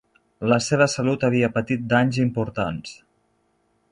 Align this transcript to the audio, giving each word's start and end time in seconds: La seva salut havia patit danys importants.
La 0.51 0.57
seva 0.67 0.87
salut 0.93 1.25
havia 1.27 1.51
patit 1.59 1.85
danys 1.93 2.19
importants. 2.25 2.99